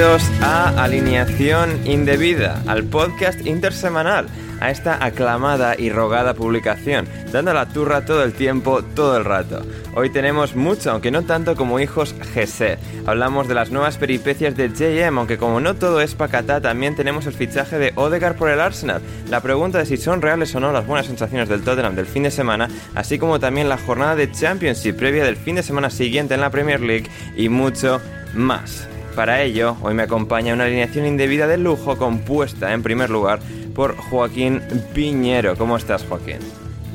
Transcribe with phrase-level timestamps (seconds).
[0.00, 7.68] Bienvenidos a Alineación Indebida, al podcast intersemanal, a esta aclamada y rogada publicación, dando la
[7.68, 9.62] turra todo el tiempo, todo el rato.
[9.94, 12.78] Hoy tenemos mucho, aunque no tanto como hijos GC.
[13.04, 17.26] Hablamos de las nuevas peripecias de JM, aunque como no todo es pacata, también tenemos
[17.26, 20.72] el fichaje de Odegaard por el Arsenal, la pregunta de si son reales o no
[20.72, 24.32] las buenas sensaciones del Tottenham del fin de semana, así como también la jornada de
[24.32, 28.00] Championship previa del fin de semana siguiente en la Premier League y mucho
[28.32, 28.88] más.
[29.14, 33.40] Para ello, hoy me acompaña una alineación indebida de lujo compuesta, en primer lugar,
[33.74, 34.62] por Joaquín
[34.94, 35.56] Piñero.
[35.56, 36.38] ¿Cómo estás, Joaquín?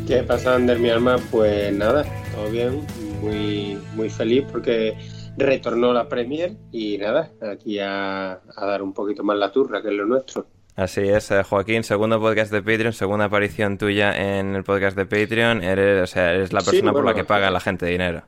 [0.08, 1.18] ¿Qué pasa, Ander, mi alma?
[1.32, 2.86] Pues nada, todo bien,
[3.22, 4.98] muy, muy feliz porque
[5.38, 9.90] retornó la Premier y nada, aquí a, a dar un poquito más la turra, que
[9.90, 10.48] es lo nuestro.
[10.76, 15.06] Así es, eh, Joaquín, segundo podcast de Patreon, segunda aparición tuya en el podcast de
[15.06, 15.64] Patreon.
[15.64, 18.24] Eres, o sea, eres la Sí, persona por la que paga la gente dinero.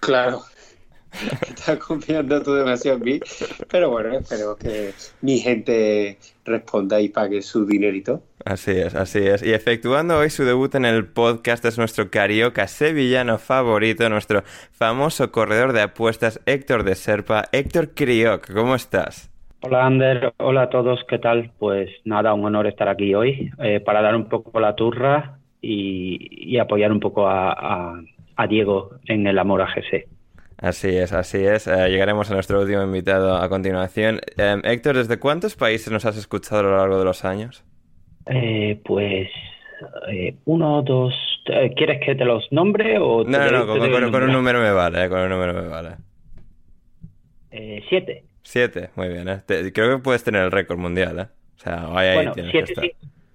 [0.00, 0.42] Claro,
[1.42, 3.20] estás confiando tú demasiado en mí,
[3.70, 8.22] pero bueno, espero que mi gente responda y pague su dinerito.
[8.44, 9.42] Así es, así es.
[9.42, 15.30] Y efectuando hoy su debut en el podcast es nuestro carioca sevillano favorito, nuestro famoso
[15.30, 17.44] corredor de apuestas, Héctor de Serpa.
[17.52, 19.30] Héctor Crioc, ¿cómo estás?
[19.60, 21.52] Hola Ander, hola a todos, ¿qué tal?
[21.60, 26.52] Pues nada, un honor estar aquí hoy eh, para dar un poco la turra y,
[26.52, 28.02] y apoyar un poco a, a-
[28.34, 30.08] a Diego en el amor a GC.
[30.62, 31.66] Así es, así es.
[31.66, 34.20] Eh, llegaremos a nuestro último invitado a continuación.
[34.36, 37.64] Eh, Héctor, ¿desde cuántos países nos has escuchado a lo largo de los años?
[38.26, 39.28] Eh, pues
[40.08, 41.12] eh, uno, dos,
[41.46, 43.80] eh, ¿quieres que te los nombre o No, no, no, con,
[44.22, 44.60] un número?
[44.60, 45.96] me vale, eh, con un número me vale.
[47.50, 48.24] Eh, siete.
[48.42, 49.28] Siete, muy bien.
[49.28, 49.42] eh.
[49.44, 51.26] Te- creo que puedes tener el récord mundial, ¿eh?
[51.56, 52.84] O sea, ahí, ahí Bueno, que siete estar.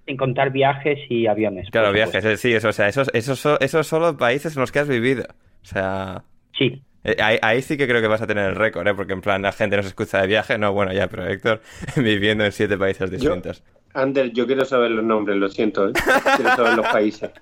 [0.06, 1.68] sin, contar viajes y aviones.
[1.70, 4.78] Claro, viajes, sí, eso, o sea, esos, esos, so- esos solo países en los que
[4.78, 5.24] has vivido.
[5.62, 6.24] O sea,
[6.56, 8.94] Sí, ahí, ahí sí que creo que vas a tener el récord, ¿eh?
[8.94, 11.60] Porque en plan la gente nos escucha de viaje, no, bueno, ya, pero Héctor
[11.96, 13.62] viviendo en siete países distintos.
[13.94, 15.92] Ander, yo quiero saber los nombres, lo siento, ¿eh?
[16.36, 17.30] quiero saber los países.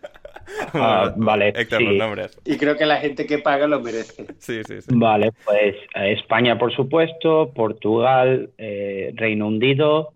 [0.75, 1.85] Ah, vale, Héctor, sí.
[1.85, 2.39] los nombres.
[2.45, 4.27] Y creo que la gente que paga lo merece.
[4.39, 4.89] Sí, sí, sí.
[4.95, 10.13] Vale, pues eh, España, por supuesto, Portugal, eh, Reino Unido,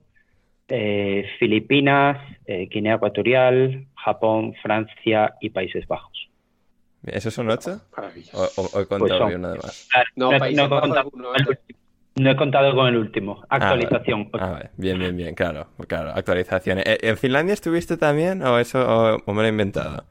[0.68, 6.29] eh, Filipinas, eh, Guinea Ecuatorial, Japón, Francia y Países Bajos.
[7.06, 7.80] ¿Esos son ocho?
[8.34, 9.88] ¿O, o- o he Pues contado bien nada más?
[10.16, 10.38] No, he-
[10.68, 11.78] contado con el último.
[12.16, 13.42] No he contado con el último.
[13.48, 13.84] Ah, vale.
[13.84, 14.28] Actualización.
[14.34, 14.70] Ah, vale.
[14.76, 16.84] Bien, bien, bien, claro, claro, actualizaciones.
[16.86, 20.04] Eh, ¿En Finlandia estuviste también o eso o, o me lo he inventado?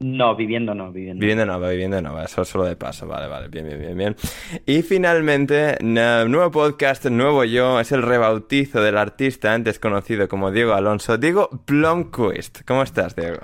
[0.00, 1.20] No, viviendo no, viviendo.
[1.20, 4.16] Viviendo no, viviendo no, eso solo de paso, vale, vale, bien, bien, bien, bien.
[4.66, 10.50] Y finalmente, na- nuevo podcast, nuevo yo, es el rebautizo del artista antes conocido como
[10.50, 12.62] Diego Alonso, Diego Blomquist.
[12.66, 13.38] ¿Cómo estás, Diego?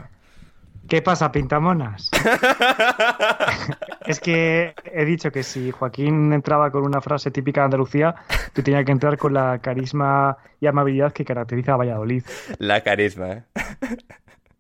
[0.91, 2.11] ¿Qué pasa, pintamonas?
[4.07, 8.17] es que he dicho que si Joaquín entraba con una frase típica de Andalucía,
[8.53, 12.25] tú tenías que entrar con la carisma y amabilidad que caracteriza a Valladolid.
[12.59, 13.45] La carisma, ¿eh?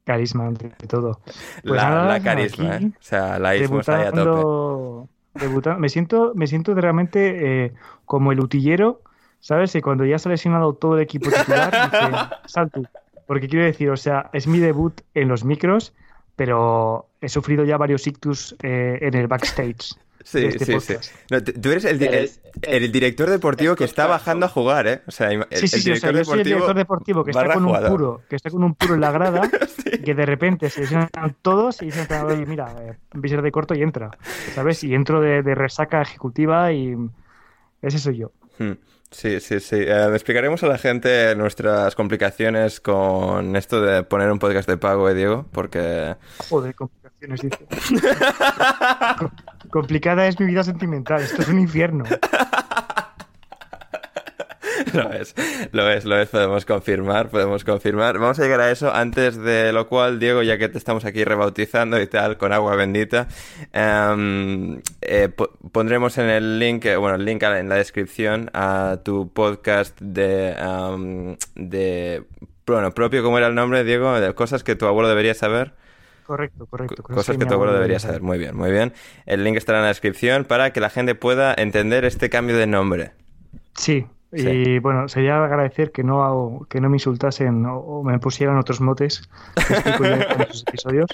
[0.04, 1.18] Carisma, entre todo.
[1.64, 2.92] Pues la, nada, la carisma, aquí, ¿eh?
[2.96, 5.08] O sea, la ismo está ahí a tope.
[5.34, 5.80] debutando.
[5.80, 7.72] Me siento, me siento realmente eh,
[8.04, 9.02] como el utillero,
[9.40, 9.74] ¿sabes?
[9.74, 12.16] Y cuando ya se ha lesionado todo el equipo titular, dice,
[12.46, 12.86] sal tú.
[13.26, 15.92] Porque quiero decir, o sea, es mi debut en los micros,
[16.36, 19.94] pero he sufrido ya varios ictus eh, en el backstage.
[20.22, 21.10] Sí, este sí, sí.
[21.30, 21.98] No, tú eres el,
[22.92, 25.00] director deportivo que está bajando a jugar, ¿eh?
[25.06, 27.54] O sea, el, Sí, sí, sí, o sea, yo soy el director deportivo que está
[27.54, 29.50] con un puro, que está con un puro en la grada,
[29.90, 31.08] y que de repente se lesionan
[31.40, 34.10] todos y dice el entrenador, "Oye, mira, eh, visor de corto y entra,
[34.54, 34.84] ¿sabes?
[34.84, 36.94] Y entro de, de resaca ejecutiva y
[37.80, 38.32] ese soy yo.
[38.58, 38.72] Hmm.
[39.10, 39.76] Sí, sí, sí.
[39.76, 44.76] Eh, le explicaremos a la gente nuestras complicaciones con esto de poner un podcast de
[44.76, 45.46] pago, ¿eh, Diego?
[45.50, 46.14] Porque...
[46.48, 47.66] Joder, complicaciones, dice.
[49.18, 49.30] Com-
[49.70, 52.04] complicada es mi vida sentimental, esto es un infierno.
[54.94, 55.34] Lo es,
[55.72, 58.18] lo es, lo es, podemos confirmar, podemos confirmar.
[58.18, 61.24] Vamos a llegar a eso antes de lo cual, Diego, ya que te estamos aquí
[61.24, 63.28] rebautizando y tal, con agua bendita,
[63.72, 68.98] em, eh, po- pondremos en el link, eh, bueno, el link en la descripción a
[69.04, 72.24] tu podcast de, em, de,
[72.66, 74.18] bueno, propio, ¿cómo era el nombre, Diego?
[74.20, 75.74] De cosas que tu abuelo debería saber.
[76.26, 77.02] Correcto, correcto.
[77.02, 78.22] Cosas que tu abuelo debería saber.
[78.22, 78.92] Muy bien, muy bien.
[79.26, 82.68] El link estará en la descripción para que la gente pueda entender este cambio de
[82.68, 83.10] nombre.
[83.74, 88.18] Sí, y bueno, sería agradecer que no, hago- que no me insultasen o, o me
[88.18, 89.28] pusieran otros motes
[89.66, 91.06] que explico en otros episodios,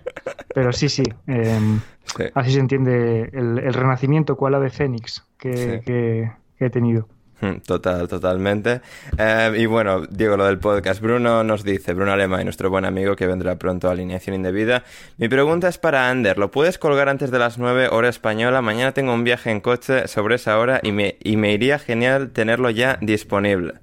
[0.54, 2.22] pero sí, sí, em, Sí.
[2.34, 5.84] así se entiende el, el renacimiento cual ave fénix que, Sí.
[5.84, 7.08] que- que he tenido.
[7.66, 8.80] Total, totalmente.
[9.18, 11.00] Eh, y bueno, Diego, lo del podcast.
[11.00, 14.84] Bruno nos dice, Bruno Alemán, nuestro buen amigo que vendrá pronto a Alineación Indebida.
[15.18, 16.38] Mi pregunta es para Ander.
[16.38, 18.62] ¿Lo puedes colgar antes de las 9 hora española?
[18.62, 22.30] Mañana tengo un viaje en coche sobre esa hora y me, y me iría genial
[22.30, 23.74] tenerlo ya disponible.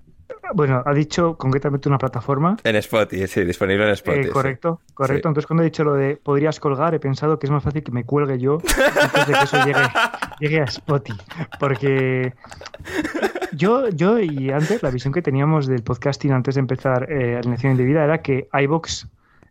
[0.54, 2.58] Bueno, ha dicho concretamente una plataforma.
[2.64, 4.28] En Spotify, sí, disponible en Spotify.
[4.28, 5.28] Eh, correcto, correcto.
[5.28, 5.30] Sí.
[5.30, 7.92] Entonces, cuando he dicho lo de podrías colgar, he pensado que es más fácil que
[7.92, 8.60] me cuelgue yo
[9.02, 9.82] antes de que eso llegue,
[10.40, 11.24] llegue a Spotify.
[11.60, 12.34] Porque
[13.56, 17.74] yo, yo y antes, la visión que teníamos del podcasting antes de empezar eh, Alineación
[17.74, 19.08] Indebida era que iBox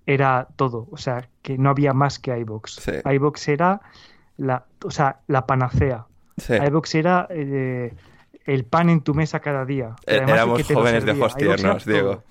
[0.06, 0.88] era todo.
[0.90, 2.76] O sea, que no había más que iBox.
[2.76, 2.92] Sí.
[3.04, 3.80] iBox era
[4.36, 6.06] la, o sea, la panacea.
[6.36, 6.54] Sí.
[6.54, 7.94] iBox era eh,
[8.46, 9.94] el pan en tu mesa cada día.
[10.06, 12.22] El Éramos que te lo jóvenes de ojos tiernos, todo.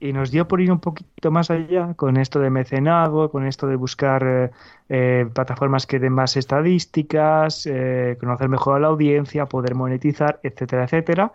[0.00, 3.66] Y nos dio por ir un poquito más allá con esto de mecenado, con esto
[3.66, 4.50] de buscar eh,
[4.88, 10.84] eh, plataformas que den más estadísticas, eh, conocer mejor a la audiencia, poder monetizar, etcétera,
[10.84, 11.32] etcétera.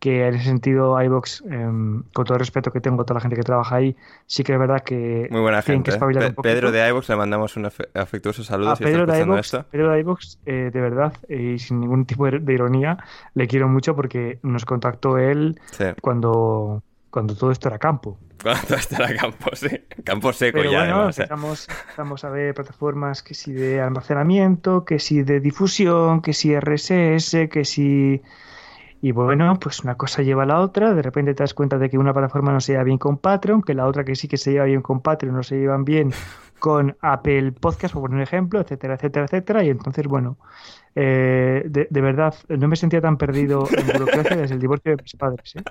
[0.00, 3.20] Que en ese sentido, iBox, em, con todo el respeto que tengo a toda la
[3.20, 3.96] gente que trabaja ahí,
[4.26, 5.90] sí que es verdad que Muy buena gente.
[6.36, 6.42] que.
[6.42, 9.64] Pedro de iVoox le mandamos un afe- afectuoso saludo A si Pedro de esto.
[9.72, 10.00] Pedro de
[10.72, 12.96] de verdad, y sin ningún tipo de, de ironía,
[13.34, 15.86] le quiero mucho porque nos contactó él Sí.
[16.00, 18.18] cuando, cuando todo esto era campo.
[18.42, 19.68] Cuando estará campo, sí.
[20.04, 24.84] Campo seco Pero ya, bueno, además, empezamos, empezamos a ver plataformas que si de almacenamiento,
[24.84, 28.22] que si de difusión, que si RSS, que si...
[29.00, 31.88] Y bueno, pues una cosa lleva a la otra, de repente te das cuenta de
[31.88, 34.36] que una plataforma no se lleva bien con Patreon, que la otra que sí que
[34.36, 36.12] se lleva bien con Patreon no se llevan bien
[36.58, 39.64] con Apple Podcast, por poner un ejemplo, etcétera, etcétera, etcétera.
[39.64, 40.36] Y entonces, bueno,
[40.96, 45.02] eh, de, de verdad, no me sentía tan perdido en burocracia desde el divorcio de
[45.02, 45.54] mis padres.
[45.56, 45.62] ¿eh?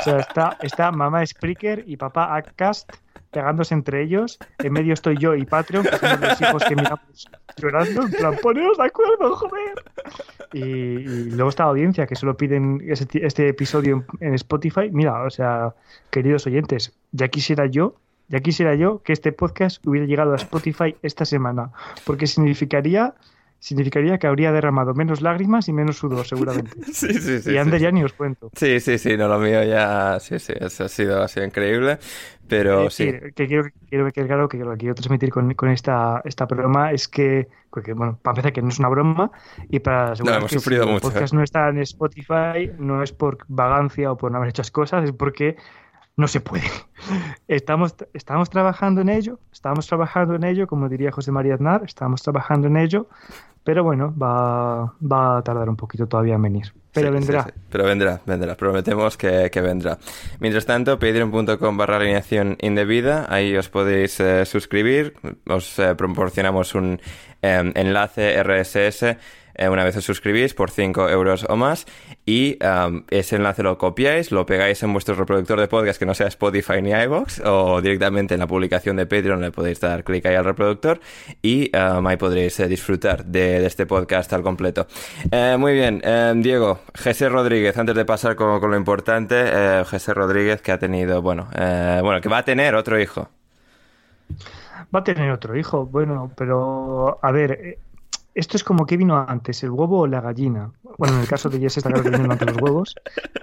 [0.00, 2.90] O sea, está, está mamá Spreaker y papá Acast
[3.30, 4.38] pegándose entre ellos.
[4.58, 8.02] En medio estoy yo y Patreon, que somos los hijos que miramos llorando.
[8.02, 9.84] En plan, poneros de acuerdo, joder.
[10.52, 14.90] Y, luego está la audiencia, que solo piden este episodio en, en Spotify.
[14.90, 15.74] Mira, o sea,
[16.10, 17.94] queridos oyentes, ya quisiera yo,
[18.28, 21.70] ya quisiera yo que este podcast hubiera llegado a Spotify esta semana,
[22.04, 23.14] porque significaría
[23.60, 26.76] significaría que habría derramado menos lágrimas y menos sudor, seguramente.
[26.92, 27.52] Sí, sí, sí.
[27.52, 27.58] y sí.
[27.58, 28.50] Ander ya ni os cuento.
[28.56, 31.98] Sí, sí, sí, no, lo mío ya, sí, sí, eso ha sido, ha sido increíble,
[32.48, 35.30] pero Es sí, decir, que quiero, quiero que quede claro que lo que quiero transmitir
[35.30, 37.48] con, con esta, esta broma es que,
[37.84, 39.30] que, bueno, para empezar, que no es una broma
[39.68, 41.36] y para asegurar hemos que sufrido si el mucho, podcast ¿eh?
[41.36, 45.04] no está en Spotify, no es por vagancia o por no haber hecho las cosas,
[45.04, 45.56] es porque
[46.16, 46.64] no se puede.
[47.48, 52.22] Estamos, estamos trabajando en ello, estamos trabajando en ello, como diría José María Aznar, estamos
[52.22, 53.08] trabajando en ello,
[53.64, 56.72] pero bueno, va, va a tardar un poquito todavía en venir.
[56.92, 57.44] Pero Sí, vendrá.
[57.44, 57.60] sí, sí.
[57.70, 58.56] Pero vendrá, vendrá.
[58.56, 59.98] Prometemos que, que vendrá.
[60.40, 63.26] Mientras tanto, patreon.com barra alineación indebida.
[63.28, 65.14] Ahí os podéis eh, suscribir.
[65.46, 67.00] Os eh, proporcionamos un
[67.42, 69.16] eh, enlace RSS
[69.68, 71.86] una vez os suscribís por 5 euros o más.
[72.26, 76.14] Y um, ese enlace lo copiáis, lo pegáis en vuestro reproductor de podcast que no
[76.14, 77.40] sea Spotify ni iVoox.
[77.44, 81.00] O directamente en la publicación de Patreon le podéis dar clic ahí al reproductor.
[81.42, 84.86] Y um, ahí podréis eh, disfrutar de, este podcast al completo.
[85.30, 90.14] Eh, muy bien, eh, Diego, José Rodríguez, antes de pasar con, lo importante, eh, José
[90.14, 93.28] Rodríguez que ha tenido, bueno, eh, bueno, que va a tener otro hijo.
[94.94, 97.78] Va a tener otro hijo, bueno, pero a ver, eh,
[98.34, 100.70] esto es como que vino antes, el huevo o la gallina.
[100.98, 102.94] Bueno, en el caso de Jesse está claro que vinieron antes los huevos,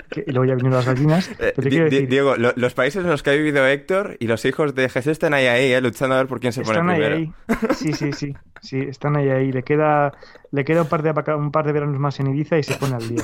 [0.09, 1.29] que, y luego ya vinieron las gallinas.
[1.39, 4.43] Eh, Pero decir, Diego, lo- los países en los que ha vivido Héctor y los
[4.45, 6.89] hijos de Jesús están ahí, ahí, eh, luchando a ver por quién se pone están
[6.89, 7.15] ahí, primero.
[7.17, 7.67] ahí.
[7.75, 9.51] Sí, sí, sí, sí, están ahí, ahí.
[9.51, 10.13] Le queda,
[10.51, 12.75] le queda un par de vaca- un par de veranos más en Ibiza y se
[12.75, 13.23] pone al día.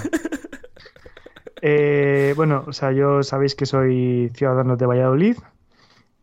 [1.61, 5.37] Eh, bueno, o sea, yo sabéis que soy ciudadano de Valladolid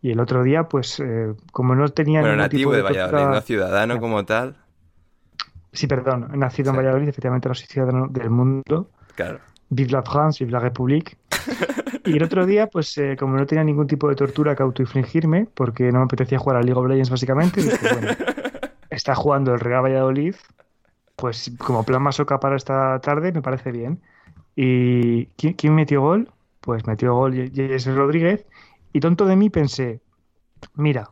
[0.02, 3.34] y el otro día, pues, eh, como no tenía Bueno, nativo tipo de Valladolid, tortura-
[3.34, 4.00] no ciudadano Ya.
[4.00, 4.56] como tal.
[5.72, 6.76] Sí, perdón, nacido en.
[6.76, 8.90] Valladolid, efectivamente no soy ciudadano del mundo.
[9.14, 9.38] Claro.
[9.68, 11.16] Vive la France, vive la République.
[12.04, 15.46] Y el otro día, pues eh, como no tenía ningún tipo de tortura que autoinfligirme,
[15.52, 18.12] porque no me apetecía jugar a League of Legends básicamente, dije, bueno,
[18.90, 20.34] está jugando el Real Valladolid,
[21.16, 24.00] pues como plan masoca para esta tarde me parece bien.
[24.56, 26.32] ¿Y quién, quién metió gol?
[26.60, 28.46] Pues metió gol Jesse Rodríguez.
[28.92, 30.00] Y tonto de mí pensé,
[30.74, 31.10] mira,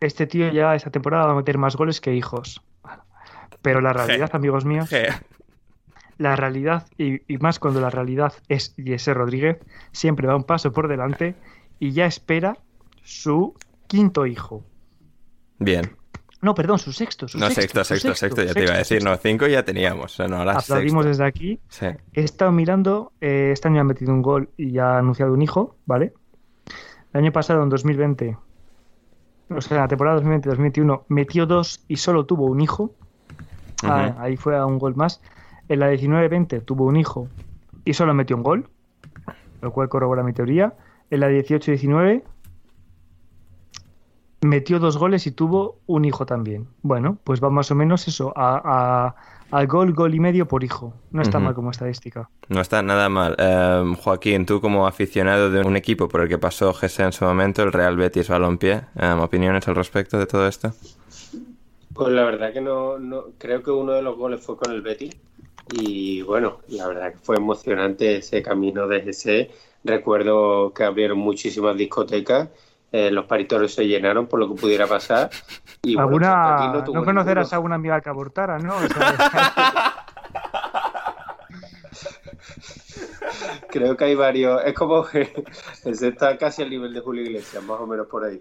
[0.00, 2.62] este tío ya esta temporada va a meter más goles que hijos.
[3.64, 5.08] Pero la realidad, amigos míos, Je.
[6.18, 9.58] la realidad, y, y más cuando la realidad es Jesse Rodríguez,
[9.90, 11.34] siempre va un paso por delante
[11.80, 12.56] y ya espera
[13.02, 13.54] su
[13.88, 14.62] quinto hijo.
[15.58, 15.96] Bien.
[16.42, 17.26] No, perdón, su sexto.
[17.26, 18.98] Su No, sexto, sexto, sexto, sexto, ya te iba a decir.
[18.98, 19.10] sexto.
[19.10, 20.18] No, cinco ya teníamos.
[20.28, 21.58] No, ahora Aplaudimos desde aquí.
[21.68, 21.86] Sí.
[22.12, 25.40] He estado mirando, eh, este año ha metido un gol y ya ha anunciado un
[25.40, 26.12] hijo, ¿vale?
[27.14, 28.36] El año pasado, en 2020,
[29.48, 32.92] o sea, en la temporada 2020-2021, metió dos y solo tuvo un hijo.
[33.82, 35.20] Ah, ahí fue a un gol más.
[35.68, 37.28] En la 19-20 tuvo un hijo
[37.84, 38.68] y solo metió un gol,
[39.60, 40.74] lo cual corrobora mi teoría.
[41.10, 42.22] En la 18-19
[44.44, 46.68] metió dos goles y tuvo un hijo también.
[46.82, 49.14] Bueno, pues va más o menos eso, a,
[49.66, 50.94] gol, gol y medio por hijo.
[51.10, 52.28] No está mal como estadística.
[52.48, 53.34] No está nada mal.
[53.38, 57.24] Eh, Joaquín, tú como aficionado de un equipo por el que pasó Jesse en su
[57.24, 60.72] momento, el Real Betis Balompié, eh, ¿opiniones al respecto de todo esto?
[61.94, 64.82] Pues la verdad que no, no, creo que uno de los goles fue con el
[64.82, 65.16] Betis
[65.72, 69.50] y bueno, la verdad que fue emocionante ese camino de ese.
[69.82, 72.48] Recuerdo que abrieron muchísimas discotecas,
[72.90, 75.30] eh, los paritoros se llenaron por lo que pudiera pasar.
[75.82, 77.62] Y bueno, ¿Alguna, aquí no, tuvo conocerás ninguno.
[77.62, 78.76] a una amiga que abortara, ¿no?
[78.76, 79.94] O sea,
[83.70, 84.62] Creo que hay varios.
[84.64, 85.32] Es como que
[85.84, 88.40] ese está casi al nivel de Julio Iglesias, más o menos por ahí.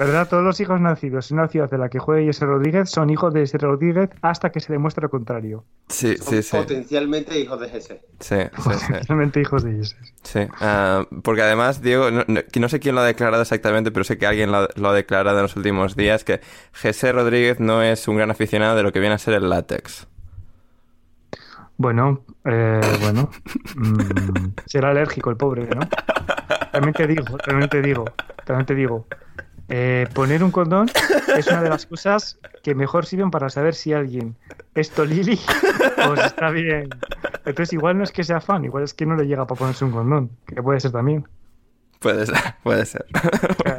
[0.00, 0.26] ¿Verdad?
[0.30, 3.34] Todos los hijos nacidos en una ciudad en la que juegue Jesse Rodríguez son hijos
[3.34, 5.64] de Jesse Rodríguez hasta que se demuestre lo contrario.
[5.88, 6.56] Sí, Son sí, sí.
[6.56, 7.98] potencialmente hijos de Jesse.
[8.18, 8.92] Sí, sí, sí.
[9.08, 9.96] Realmente hijos de Jesse.
[10.22, 14.04] Sí, ah, porque además, Diego, no, no- no sé quién lo ha declarado exactamente, pero
[14.04, 16.40] sé que alguien lo, lo ha declarado en los últimos días, que
[16.72, 20.06] Jesse Rodríguez no es un gran aficionado de lo que viene a ser el látex.
[21.76, 23.30] Bueno, eh, bueno.
[23.76, 25.80] mm, será alérgico el pobre, ¿no?
[26.72, 28.04] También te digo, también te digo,
[28.44, 29.06] también te digo.
[29.70, 30.90] Eh, poner un condón
[31.36, 34.36] es una de las cosas que mejor sirven para saber si alguien
[34.74, 35.38] es tolili
[36.08, 36.88] o si está bien.
[37.44, 39.84] Entonces, igual no es que sea fan, igual es que no le llega para ponerse
[39.84, 41.26] un condón, que puede ser también.
[42.00, 43.04] Puede ser, puede ser.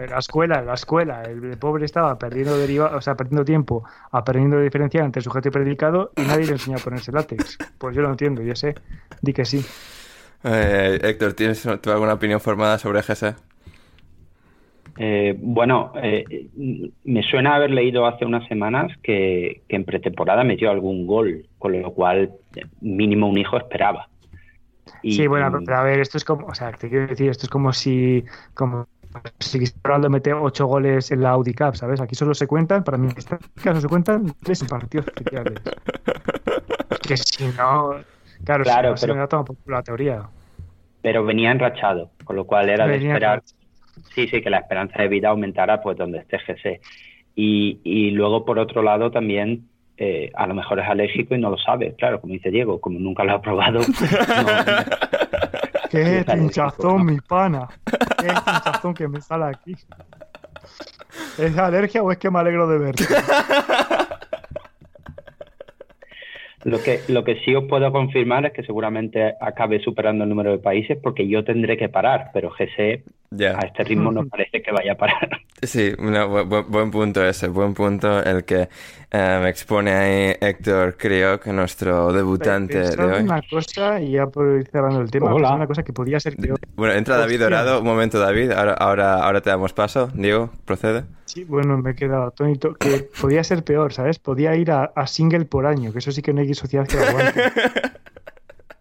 [0.09, 4.61] La escuela, la escuela, el pobre estaba perdiendo deriva, o sea, perdiendo tiempo, aprendiendo a
[4.61, 7.57] diferenciar entre sujeto y predicado y nadie le enseñó a ponerse látex.
[7.77, 8.75] Pues yo lo entiendo, yo sé,
[9.21, 9.65] di que sí.
[10.43, 13.35] Eh, Héctor, ¿tienes tú alguna opinión formada sobre Jesse?
[14.97, 16.47] Eh, bueno, eh,
[17.05, 21.81] me suena haber leído hace unas semanas que, que en pretemporada metió algún gol, con
[21.81, 24.09] lo cual eh, mínimo un hijo esperaba.
[25.01, 27.45] Y- Sí, bueno, pero a ver, esto es como, o sea, te quiero decir, esto
[27.45, 28.85] es como si, como
[29.39, 31.99] si Ronaldo mete ocho goles en la Audi Cup, ¿sabes?
[32.01, 35.61] Aquí solo se cuentan, para mí en este caso se cuentan tres partidos oficiales.
[37.07, 37.95] que si no,
[38.43, 40.29] claro, Claro, si no, pero- se me da la teoría.
[41.01, 43.41] pero venía enrachado, con lo cual era de esperar,
[44.13, 46.81] sí, sí, que la esperanza de vida aumentara pues donde esté GC.
[47.35, 49.67] Y, y luego, por otro lado, también
[49.97, 52.99] eh, a lo mejor es alérgico y no lo sabe, claro, como dice Diego, como
[52.99, 53.79] nunca lo ha probado.
[53.81, 53.85] no-
[55.89, 57.67] ¡Qué pinchazón, mi pana!
[58.17, 59.75] ¡Qué pinchazón que me sale aquí!
[61.37, 63.03] ¿Es alergia o es que me alegro de verte?
[66.63, 70.51] Lo que, lo que sí os puedo confirmar es que seguramente acabe superando el número
[70.51, 73.57] de países porque yo tendré que parar, pero GC Ya.
[73.57, 75.29] a este ritmo no parece que vaya a parar.
[75.63, 78.61] Sí, no, bu- bu- buen punto ese, buen punto el que
[79.11, 83.21] eh, me expone ahí Héctor Crioc, nuestro debutante de hoy.
[83.23, 85.53] una cosa, y ya por ir cerrando el tema, Hola.
[85.53, 86.35] una cosa que podía ser.
[86.75, 87.41] Bueno, entra David.
[87.41, 90.09] Dorado, un momento David, ahora, ahora, ahora te damos paso.
[90.15, 91.03] Diego, procede.
[91.33, 92.73] Sí, bueno, me he quedado atónito.
[92.75, 94.19] Que podía ser peor, ¿sabes?
[94.19, 96.97] Podía ir a, a single por año, que eso sí que no hay sociedad que
[96.97, 97.41] lo aguante.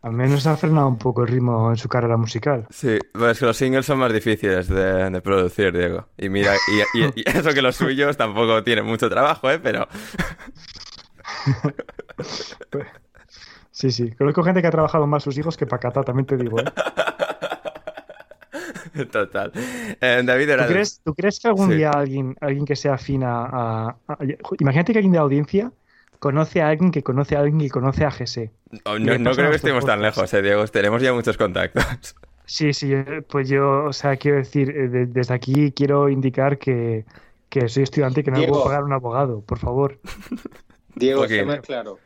[0.03, 2.67] Al menos ha frenado un poco el ritmo en su carrera musical.
[2.71, 6.07] Sí, pues que los singles son más difíciles de, de producir, Diego.
[6.17, 6.55] Y mira,
[6.95, 9.61] y, y- y eso que los suyos tampoco tienen mucho trabajo, ¿eh?
[9.63, 9.87] Pero
[13.71, 14.11] sí, sí.
[14.13, 16.59] Conozco gente que ha trabajado más sus hijos que Pacata, también te digo.
[16.61, 16.65] ¿eh?
[19.13, 19.53] Total.
[20.01, 21.77] Eh, David ¿Tú crees, tú crees que algún Sí.
[21.77, 24.19] día alguien, alguien que sea afina a, a-
[24.59, 25.73] Imagínate que alguien de la audiencia
[26.19, 28.51] conoce a alguien que conoce a alguien que conoce a GC.
[28.85, 30.67] Oh, Y no creo que estemos tan lejos, eh, Diego.
[30.69, 31.85] Tenemos ya muchos contactos.
[32.51, 37.05] Sí, sí, eh, pues yo, o sea, quiero decir, de- desde aquí quiero indicar que,
[37.49, 38.55] que soy estudiante y que no me Diego.
[38.55, 40.01] puedo pagar un abogado, por favor.
[40.97, 41.99] Diego, más claro.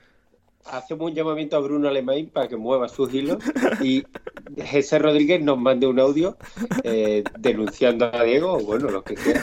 [0.67, 3.39] Hacemos un llamamiento a Bruno Alemán para que mueva sus hilos
[3.83, 4.05] y
[4.73, 6.37] José Rodríguez nos mande un audio
[6.83, 9.43] eh, denunciando a Diego o bueno, lo que quiera.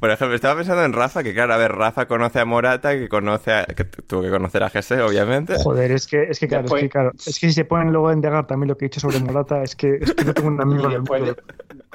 [0.00, 3.08] Por ejemplo, estaba pensando en Rafa, que claro, a ver, Rafa conoce a Morata, que
[3.08, 3.64] conoce a...
[3.66, 5.54] que tu- tuvo que conocer a Jesse, obviamente.
[5.62, 8.08] Joder, es que, es que claro, es que claro, es que si se ponen luego
[8.08, 10.48] a indagar también lo que he dicho sobre Morata, es que, es que no tengo
[10.48, 11.36] un amigo del después de,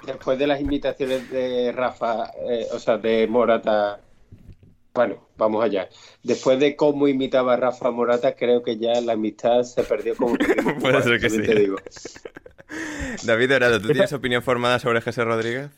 [0.06, 4.00] después de las imitaciones de Rafa, eh, o sea, de Morata,
[4.98, 5.90] bueno, vamos allá.
[6.24, 10.36] Después de cómo imitaba a Rafa Morata, creo que ya la amistad se perdió como
[10.82, 11.38] Puede ser que sí.
[11.38, 11.78] también te digo.
[13.24, 15.70] David Dorado, ¿tú tienes opinión formada sobre Jesse Rodríguez?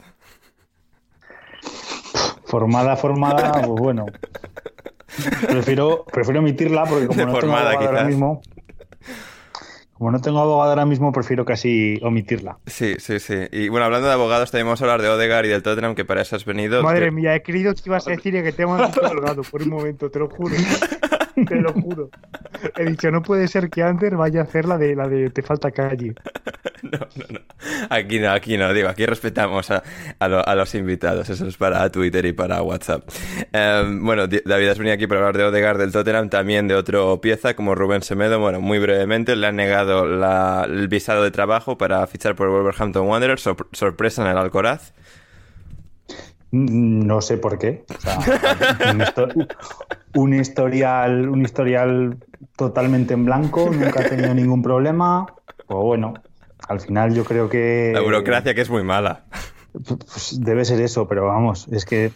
[2.45, 4.05] Formada, formada, pues bueno.
[5.49, 8.07] Prefiero, prefiero emitirla porque como no tengo Deformada, ahora quizás.
[8.07, 8.41] mismo.
[9.99, 12.57] Como no tengo abogado ahora mismo, prefiero casi omitirla.
[12.65, 13.35] Sí, sí, sí.
[13.51, 16.05] Y bueno, hablando de abogados, también vamos a hablar de Odegaard y del Tottenham, que
[16.05, 16.81] para eso has venido.
[16.81, 19.69] Madre Que- mía, he creído que ibas a decir que te hemos colgado por un
[19.69, 20.55] momento, te lo juro.
[21.47, 22.09] Te lo juro.
[22.77, 25.41] He dicho, no puede ser que Ander vaya a hacer la de la de te
[25.41, 26.13] falta calle.
[26.81, 27.39] No, no, no.
[27.89, 29.83] Aquí no, aquí no, digo, aquí respetamos a,
[30.17, 33.03] a lo- a los invitados, eso es para Twitter y para WhatsApp.
[33.51, 37.19] Eh, bueno, David, has venido aquí para hablar de Odegaard del Tottenham, también de otro
[37.19, 38.39] pieza como Rubén Semedo.
[38.39, 40.05] Bueno, muy brevemente, le han negado
[40.63, 44.93] el visado de trabajo para fichar por Wolverhampton Wanderers, sor- sorpresa en el Alcoraz.
[46.51, 47.85] Mm, No sé por qué.
[47.97, 48.17] O sea,
[48.93, 49.47] un, histo-
[50.15, 52.17] un historial, un historial
[52.55, 55.27] totalmente en blanco, nunca ha tenido ningún problema.
[55.67, 56.13] Pues bueno,
[56.67, 57.91] al final yo creo que.
[57.93, 59.25] La burocracia que es muy mala.
[59.71, 62.11] Pues debe ser eso, pero vamos, es que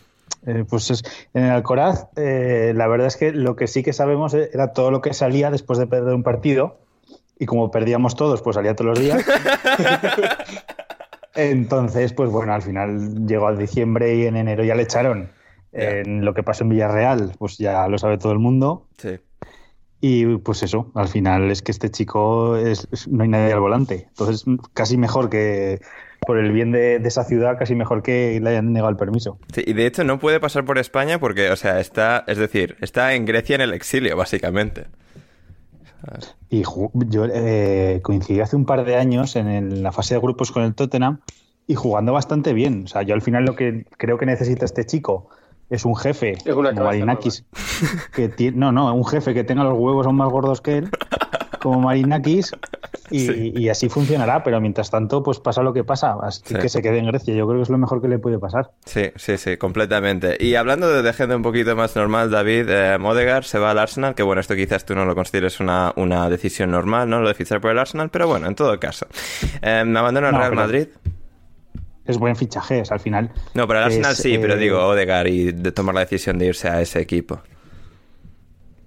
[0.48, 1.04] eh, pues es-
[1.36, 4.74] en el Alcoraz eh, la verdad es que lo que sí que sabemos eh, era
[4.74, 6.80] todo lo que salía después de perder un partido
[7.40, 9.24] y como perdíamos todos, pues salía todos los días.
[11.36, 15.32] Entonces, pues bueno, al final llegó a diciembre y en enero ya le echaron.
[15.72, 18.88] En lo que pasó en Villarreal, pues ya lo sabe todo el mundo.
[18.98, 19.18] Sí.
[20.02, 23.60] Y pues eso, al final es que este chico es, es- no hay nadie al
[23.62, 24.06] volante.
[24.10, 25.80] Entonces, casi mejor que,
[26.28, 29.40] por el bien de, de esa ciudad, casi mejor que le hayan negado el permiso.
[29.54, 32.76] Sí, y de hecho no puede pasar por España porque, o sea, está, es decir,
[32.82, 34.86] está en Grecia en el exilio, básicamente.
[36.50, 36.64] Y
[37.10, 40.64] yo eh, coincidí hace un par de años en el- la fase de grupos con
[40.64, 41.20] el Tottenham
[41.68, 42.84] y jugando bastante bien.
[42.86, 45.30] O sea, yo al final lo que creo que necesita este chico
[45.70, 46.38] es un jefe
[46.98, 47.44] Es una como.
[48.14, 50.90] Que tie- no, no, un jefe que tenga los huevos aún más gordos que él,
[51.64, 52.52] como Marinakis,
[53.10, 53.54] y, Sí.
[53.56, 54.44] y así funcionará.
[54.44, 56.16] Pero mientras tanto, pues pasa lo que pasa.
[56.22, 56.56] Así Sí.
[56.56, 57.34] que se quede en Grecia.
[57.34, 58.72] Yo creo que es lo mejor que le puede pasar.
[58.86, 60.38] Sí, sí, sí, completamente.
[60.40, 62.98] Y hablando de, de gente un poquito más normal, David, eh,
[63.44, 66.70] se va al Arsenal, que bueno, esto quizás tú no lo consideres una, una decisión
[66.72, 67.22] normal, ¿no?
[67.22, 69.08] Lo de fichar por el Arsenal, pero bueno, en todo caso.
[69.62, 70.88] Eh, abandona el No, Real pero- Madrid.
[72.06, 73.32] Es buen fichaje, sea, al final.
[73.54, 76.38] No, para el Arsenal es, sí, pero eh, digo, Odegaard y de tomar la decisión
[76.38, 77.40] de irse a ese equipo.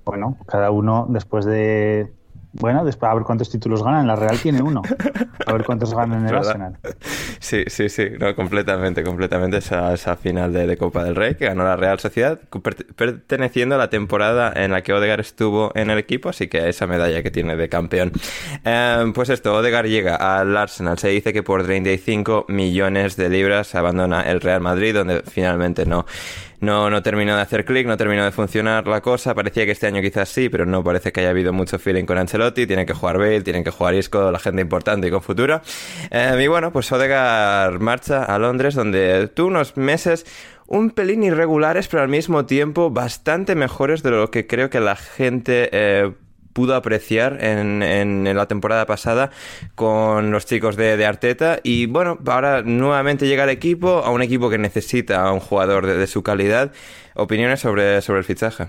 [0.05, 2.13] Bueno, cada uno después de.
[2.61, 4.07] Bueno, después a ver cuántos títulos ganan.
[4.07, 4.83] La Real tiene uno.
[5.47, 6.49] A ver cuántos ganan en el ¿Verdad?
[6.49, 6.77] Arsenal.
[7.39, 11.47] Sí, sí, sí, no, completamente, completamente esa, esa final de, de Copa del Rey que
[11.47, 15.91] ganó la Real Sociedad, per- perteneciendo a la temporada en la que Odegaard estuvo en
[15.91, 18.13] el equipo, así que esa medalla que tiene de campeón.
[18.65, 23.75] Eh, pues esto, Odegaard llega al Arsenal, se dice que por 35 millones de libras
[23.75, 26.07] abandona el Real Madrid, donde finalmente no,
[26.67, 29.35] no, no terminó de hacer clic, no terminó de funcionar la cosa.
[29.35, 32.19] Parecía que este año quizás sí, pero no parece que haya habido mucho feeling con
[32.19, 32.67] Ancelotti.
[32.67, 35.63] Tiene que jugar Bale, tienen que jugar Isco, la gente importante y con futuro.
[36.11, 40.27] Eh, y bueno, pues Odegaard marcha a Londres, donde tuvo unos meses
[40.67, 44.97] un pelín irregulares, pero al mismo tiempo bastante mejores de lo que creo que la
[44.97, 46.13] gente eh,
[46.57, 49.31] pudo apreciar en, en- la temporada pasada
[49.75, 51.59] con los chicos de, Arteta.
[51.63, 55.85] Y bueno, ahora nuevamente llega al equipo, a un equipo que necesita a un jugador
[55.85, 56.73] de, de su calidad.
[57.15, 58.69] Opiniones sobre, sobre el fichaje.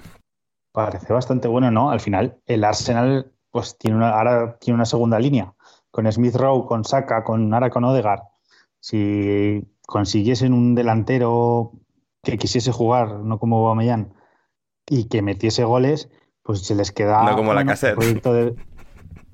[0.74, 1.90] Parece bastante bueno, ¿no?
[1.90, 5.54] Al final, el Arsenal pues tiene una, ahora tiene una segunda línea.
[5.90, 8.24] Con Smith Rowe, con Saka, con ahora con Odegaard.
[8.82, 11.72] Si consiguiesen un delantero
[12.22, 14.14] que quisiese jugar, no como Aubameyang,
[14.90, 16.10] y que metiese goles,
[16.48, 17.96] pues se les queda No como bueno, Lacazette.
[17.96, 18.56] un proyecto de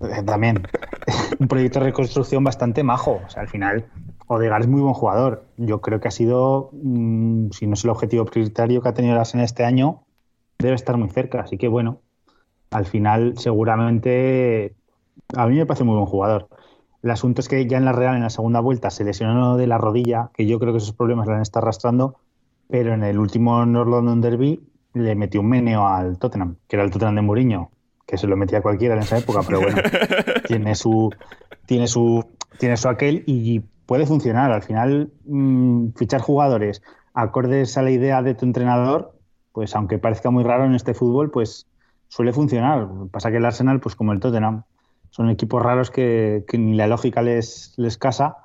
[0.02, 0.68] eh, también
[1.40, 3.22] un proyecto de reconstrucción bastante majo.
[3.26, 3.86] O sea, al final
[4.28, 5.46] Odegaard es muy buen jugador.
[5.58, 9.14] Yo creo que ha sido, mm, si no es el objetivo prioritario que ha tenido
[9.14, 10.04] el Arsenal este año,
[10.58, 11.42] debe estar muy cerca.
[11.42, 12.02] Así que bueno,
[12.72, 14.76] al final seguramente
[15.38, 16.50] a mí me parece muy buen jugador.
[17.04, 19.68] El asunto es que ya en la Real, en la segunda vuelta, se lesionó de
[19.68, 22.16] la rodilla, que yo creo que esos problemas le han estado arrastrando,
[22.70, 26.86] pero en el último North London Derby le metió un meneo al Tottenham, que era
[26.86, 27.72] el Tottenham de Mourinho,
[28.06, 29.82] que se lo metía cualquiera en esa época, pero bueno,
[30.48, 31.14] tiene su,
[31.66, 32.26] tiene su,
[32.60, 34.52] tiene su aquel y puede funcionar.
[34.52, 36.82] Al final, mmm, fichar jugadores
[37.14, 39.14] acordes a la idea de tu entrenador,
[39.52, 41.68] pues aunque parezca muy raro en este fútbol, pues
[42.08, 42.88] suele funcionar.
[43.12, 44.64] Pasa que el Arsenal, pues como el Tottenham,
[45.10, 48.38] son equipos raros que, que ni la lógica les, les casa.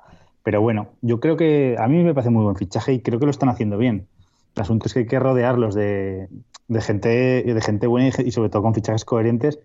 [0.43, 3.25] Pero bueno, yo creo que a mí me parece muy buen fichaje y creo que
[3.25, 4.07] lo están haciendo bien.
[4.55, 6.27] El asunto es que hay que rodearlos de,
[6.67, 9.59] de gente, de gente buena y, sobre todo con fichajes coherentes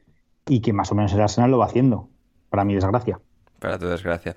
[0.49, 2.09] y que más o menos el Arsenal lo va haciendo,
[2.51, 3.21] para mi desgracia.
[3.59, 4.37] Para tu desgracia.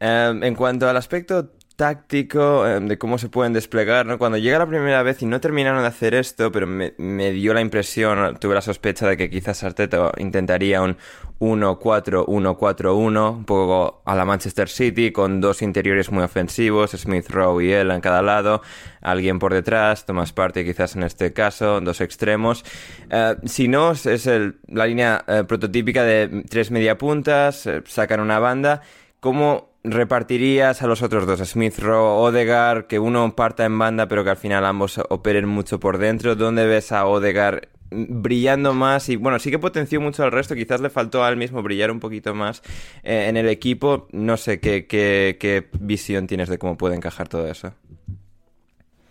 [0.00, 4.18] Um, en cuanto al aspecto táctico um, de cómo se pueden desplegar, ¿no?
[4.18, 7.54] Cuando llega la primera vez y no terminaron de hacer esto, pero me, me dio
[7.54, 10.96] la impresión, tuve la sospecha de que quizás Arteta intentaría un
[11.38, 17.70] 1-4-1-4-1, un poco a la Manchester City, con dos interiores muy ofensivos, Smith Rowe y
[17.70, 18.60] él en cada lado,
[19.00, 22.64] alguien por detrás, Thomas Partey quizás en este caso, dos extremos.
[23.04, 28.40] Uh, si no, es el, la línea uh, prototípica de tres mediapuntas, uh, sacan una
[28.40, 28.82] banda.
[29.20, 34.24] ¿Cómo repartirías a los otros dos, Smith Rowe, Odegar, que uno parta en banda pero
[34.24, 36.34] que al final ambos operen mucho por dentro?
[36.34, 40.80] ¿Dónde ves a Odegar brillando más y bueno, sí que potenció mucho al resto, quizás
[40.80, 42.62] le faltó al mismo brillar un poquito más
[43.02, 47.72] eh, en el equipo, no sé ¿qué, visión tienes de cómo puede encajar todo eso.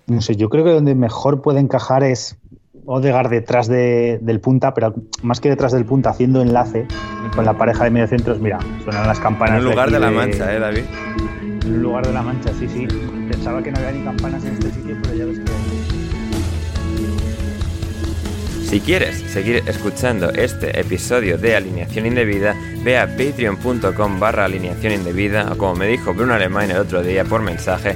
[0.05, 2.37] No sé, yo creo que donde mejor puede encajar es
[2.85, 6.87] Odegar detrás de, del punta, pero más que detrás del punta, haciendo enlace
[7.35, 8.39] con la pareja de mediocentros.
[8.39, 9.59] Mira, suenan las campanas.
[9.59, 10.83] En un lugar de, de, la Mancha, ¿eh, David?
[11.63, 12.87] En un lugar de la Mancha, sí, sí.
[13.29, 16.07] Pensaba que no había ni campanas en este sitio, pero ya ves que.
[18.67, 25.53] Si quieres seguir escuchando este episodio de Alineación Indebida, ve a patreon.com barra alineación indebida
[25.53, 27.95] o como me dijo Bruno Alemán el otro día por mensaje,